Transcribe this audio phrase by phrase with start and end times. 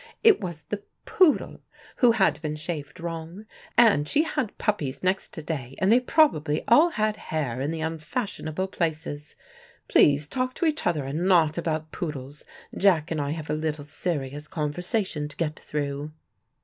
[0.23, 1.61] It was the poodle,
[1.97, 3.45] who had been shaved wrong,
[3.77, 8.69] and she had puppies next day, and they probably all had hair in the unfashionable
[8.69, 9.35] places.
[9.87, 12.45] Please talk to each other, and not about poodles.
[12.75, 16.11] Jack and I have a little serious conversation to get through."